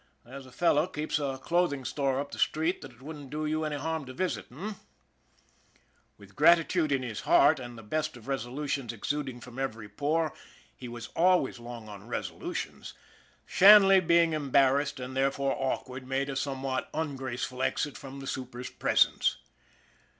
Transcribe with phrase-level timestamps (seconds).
[0.25, 3.63] There's a fellow keeps a clothing store up the street that it wouldn't do you
[3.65, 4.77] any harm to visit h'm?"
[6.17, 10.33] With gratitude in his heart and the best of resolu tions exuding from every pore
[10.75, 12.95] he was always long on resolutions
[13.45, 18.71] Shanley being embarrassed, and there fore awkward, made a somewhat ungraceful exit from the super's
[18.71, 19.37] presence.